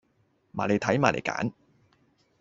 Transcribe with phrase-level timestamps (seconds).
[0.51, 1.53] 埋嚟睇，埋嚟揀